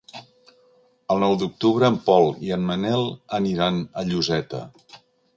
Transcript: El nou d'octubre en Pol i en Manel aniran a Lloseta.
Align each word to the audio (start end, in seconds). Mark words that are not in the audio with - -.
El 1.15 1.19
nou 1.23 1.35
d'octubre 1.41 1.91
en 1.93 1.99
Pol 2.07 2.31
i 2.47 2.49
en 2.55 2.65
Manel 2.69 3.05
aniran 3.41 3.77
a 3.81 4.07
Lloseta. 4.09 4.63